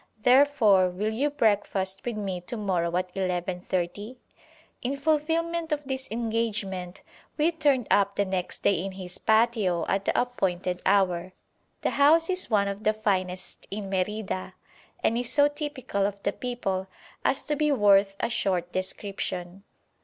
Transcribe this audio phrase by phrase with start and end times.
[0.23, 4.17] Therefore, will you breakfast with me to morrow at 11.30?"
[4.81, 7.03] In fulfilment of this engagement
[7.37, 11.33] we turned up the next day in his patio at the appointed hour.
[11.81, 14.55] The house is one of the finest in Merida,
[15.03, 16.87] and is so typical of the people
[17.23, 19.63] as to be worth a short description.